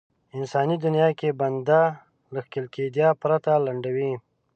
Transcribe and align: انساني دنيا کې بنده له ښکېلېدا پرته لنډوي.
انساني 0.37 0.75
دنيا 0.85 1.09
کې 1.19 1.29
بنده 1.41 1.81
له 2.33 2.39
ښکېلېدا 2.45 3.07
پرته 3.21 3.51
لنډوي. 3.65 4.11